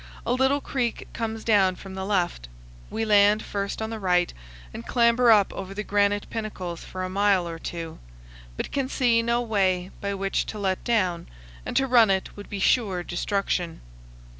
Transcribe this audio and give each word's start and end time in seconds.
A 0.25 0.33
little 0.33 0.61
creek 0.61 1.07
comes 1.13 1.43
down 1.43 1.75
from 1.75 1.93
the 1.93 2.07
left. 2.07 2.49
We 2.89 3.05
land 3.05 3.43
first 3.43 3.83
on 3.83 3.91
the 3.91 3.99
right 3.99 4.33
and 4.73 4.83
clamber 4.83 5.29
up 5.29 5.53
over 5.53 5.75
the 5.75 5.83
granite 5.83 6.27
pinnacles 6.31 6.83
for 6.83 7.03
a 7.03 7.07
mile 7.09 7.47
or 7.47 7.59
two, 7.59 7.99
but 8.57 8.71
can 8.71 8.89
see 8.89 9.21
no 9.21 9.41
way 9.41 9.91
by 10.01 10.15
which 10.15 10.47
to 10.47 10.57
let 10.57 10.83
down, 10.83 11.27
and 11.67 11.77
to 11.77 11.85
run 11.85 12.09
it 12.09 12.35
would 12.35 12.49
be 12.49 12.57
sure 12.57 13.03
destruction. 13.03 13.81